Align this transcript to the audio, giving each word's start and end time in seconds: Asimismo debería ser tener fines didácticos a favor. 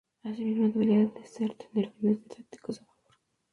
Asimismo 0.27 0.65
debería 0.67 1.01
ser 1.25 1.53
tener 1.53 1.91
fines 1.91 2.23
didácticos 2.23 2.81
a 2.81 2.85
favor. 2.85 3.13